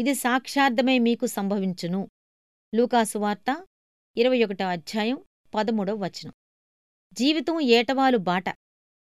ఇది 0.00 0.14
సాక్షార్థమై 0.14 0.98
మీకు 0.98 1.26
సంభవించును. 1.26 2.08
లూకాసు 2.74 3.18
వార్త 3.18 3.66
ఇరవై 4.16 4.44
ఒకటో 4.44 4.64
అధ్యాయం 4.64 5.18
పదమూడవ 5.54 5.94
వచనం. 5.94 6.32
జీవితం 7.12 7.60
ఏటవాలు 7.60 8.18
బాట. 8.18 8.44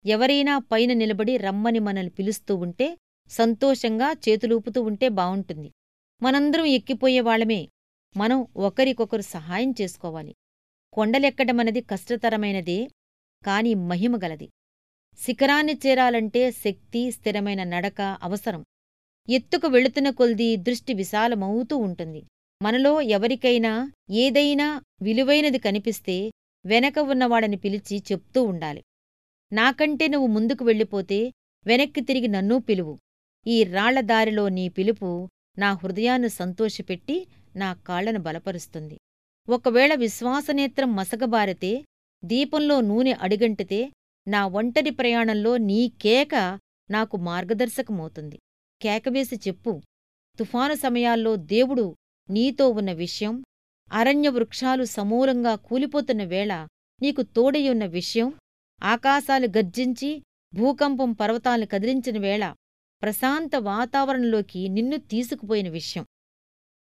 ఎవరైనా 0.06 0.58
పైన 0.58 0.92
నిలబడి 0.92 1.36
రమ్మని 1.36 1.78
మనల్ని 1.78 2.10
పిలుస్తూ 2.10 2.56
ఉంటే 2.56 2.98
సంతోషంగా 3.30 4.12
చేతులూపుతూ 4.12 4.82
ఉంటే 4.82 5.08
బావుంటుంది. 5.08 5.72
మనందరం 6.22 6.64
ఎక్కిపోయేవాళ్ళమే 6.64 7.68
మనం 8.16 8.46
ఒకరికొకరు 8.56 9.20
సహాయం 9.20 9.74
చేసుకోవాలి. 9.80 10.34
కొండలెక్కడమన్నది 10.92 11.80
కష్టతరమైనదే 11.80 12.88
కాని 13.46 13.74
మహిమగలది 13.74 14.50
శిఖరాన్ని 15.18 15.74
చేరాలంటే 15.86 16.50
శక్తి 16.50 17.10
స్థిరమైన 17.10 17.64
నడక 17.64 18.18
అవసరం. 18.22 18.64
ఎత్తుకు 19.28 19.68
వెళుతున్న 19.68 20.10
కొల్దీ 20.10 20.56
దృష్టి 20.56 20.94
విశాలమవుతూ 20.94 21.76
ఉంటుంది. 21.76 22.26
మనలో 22.62 23.00
ఎవరికైనా 23.00 23.92
ఏదైనా 24.10 24.82
విలువైనది 25.02 25.58
కనిపిస్తే 25.58 26.32
వెనక 26.64 26.98
ఉన్నవాడని 26.98 27.56
పిలిచి 27.56 28.02
చెప్తూ 28.12 28.42
ఉండాలి. 28.42 28.82
నాకంటే 29.52 30.08
నువ్వు 30.08 30.26
ముందుకు 30.26 30.64
వెళ్ళిపోతే 30.64 31.32
వెనక్కి 31.66 32.00
తిరిగి 32.00 32.28
నన్నూ 32.28 32.58
పిలువు. 32.58 32.98
ఈ 33.46 33.64
రాళ్ళదారిలో 33.64 34.48
నీ 34.48 34.68
పిలుపు 34.68 35.28
నా 35.58 35.72
హృదయాన్ని 35.72 36.28
సంతోషపెట్టి 36.28 37.26
నా 37.56 37.72
కాళ్ళను 37.72 38.20
బలపరుస్తుంది. 38.20 38.98
ఒకవేళ 39.48 39.94
విశ్వాసనేత్రం 39.94 40.96
మసగబారితే 40.96 41.84
దీపంలో 42.24 42.80
నూనె 42.80 43.12
అడిగంటితే 43.12 43.80
నా 44.28 44.46
ఒంటరి 44.46 44.90
ప్రయాణంలో 44.90 45.56
నీ 45.56 45.92
కేక 46.00 46.34
నాకు 46.90 47.16
మార్గదర్శకమవుతుంది. 47.16 48.38
కేకవేసి 48.82 49.36
చెప్పు. 49.36 49.80
తుఫాను 50.38 50.74
సమయాల్లో 50.74 51.36
దేవుడు 51.36 51.96
నీతో 52.30 52.68
ఉన్న 52.68 52.92
విషయం 52.92 53.44
అరణ్య 53.92 54.28
వృక్షాలు 54.28 54.84
సమూలంగా 54.84 55.54
కూలిపోతున్న 55.54 56.24
వేళ 56.24 56.68
నీకు 57.02 57.22
తోడయ్యున్న 57.22 57.84
విషయం 57.84 58.34
ఆకాశాలు 58.82 59.46
గర్జించి 59.46 60.22
భూకంపం 60.54 61.12
పర్వతాల్ని 61.12 61.66
కదిలించిన 61.66 62.18
వేళ 62.18 62.54
ప్రశాంత 63.02 63.50
వాతావరణంలోకి 63.56 64.68
నిన్ను 64.68 64.96
తీసుకుపోయిన 64.96 65.68
విషయం. 65.68 66.06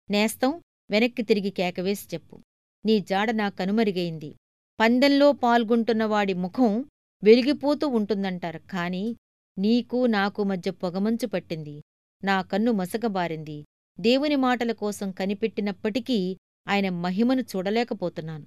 నేస్తం 0.09 0.61
వెనక్కి 0.89 1.23
తిరిగి 1.23 1.49
కేకవేసి 1.49 2.07
చెప్పు. 2.13 2.39
నీ 2.85 2.99
జాడ 2.99 3.31
నా 3.31 3.49
కనుమరుగైంది 3.49 4.35
పందెంలో 4.79 5.31
పాల్గొంటున్నవాడి 5.31 6.33
ముఖం 6.33 6.85
వెలిగిపోతూ 7.23 7.87
ఉంటుందంటారు. 7.87 8.59
కాని 8.59 9.15
నీకు 9.57 10.05
నాకు 10.05 10.43
మధ్య 10.43 10.71
పొగమంచు 10.71 11.27
పట్టింది. 11.27 11.81
నా 12.23 12.41
కన్ను 12.41 12.71
మసకబారింది. 12.71 13.65
దేవుని 13.99 14.35
మాటల 14.35 14.71
కోసం 14.71 15.11
కనిపెట్టినప్పటికీ 15.11 16.37
ఆయన 16.67 16.89
మహిమను 16.89 17.41
చూడలేకపోతున్నాను. 17.41 18.45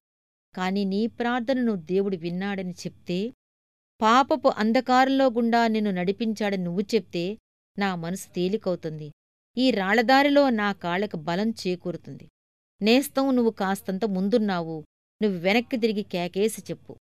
కాని 0.55 0.85
నీ 0.85 1.07
ప్రార్థనను 1.07 1.75
దేవుడు 1.77 2.17
విన్నాడని 2.17 2.71
చెప్తే 2.71 3.33
పాపపు 4.01 4.49
అంధకారంలో 4.49 5.27
గుండా 5.27 5.69
నిన్ను 5.69 5.91
నడిపించాడని 5.91 6.65
నువ్వు 6.65 6.81
చెప్తే 6.81 7.39
నా 7.79 7.95
మనసు 7.95 8.35
తేలికవుతుంది. 8.35 9.13
ఈ 9.59 9.71
రాళ్ళదారిలో 9.71 10.51
నా 10.51 10.73
కాళ్ళకు 10.73 11.17
బలం 11.17 11.51
చేకూరుతుంది. 11.51 12.29
నేస్తం 12.83 13.35
నువ్వు 13.35 13.51
కాస్తంత 13.51 14.05
ముందున్నావు. 14.05 14.85
నువ్వు 15.23 15.39
వెనక్కి 15.39 15.77
తిరిగి 15.77 16.03
కేకేసి 16.03 16.63
చెప్పు. 16.71 16.97